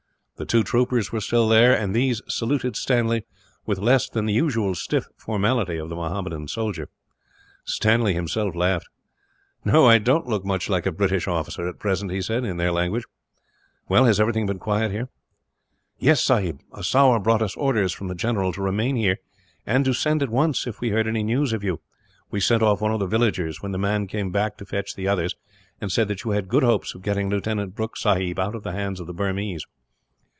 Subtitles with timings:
[0.37, 3.25] The two troopers were still there; and these saluted Stanley,
[3.67, 6.89] with less than the usual stiff formality of the Mohammedan soldier.
[7.63, 8.87] He himself laughed.
[9.63, 13.03] "I don't look much like a British officer, at present," he said, in their language.
[13.87, 15.09] "Well, has everything been quiet here?"
[15.99, 16.59] "Yes, sahib.
[16.73, 19.17] A sowar brought us orders, from the general, to remain here;
[19.67, 21.81] and to send at once, if we heard any news of you.
[22.31, 25.07] We sent off one of the villagers, when the man came back to fetch the
[25.07, 25.35] others,
[25.79, 28.71] and said that you had good hopes of getting Lieutenant Brooke sahib out of the
[28.73, 29.67] hands of the Burmese."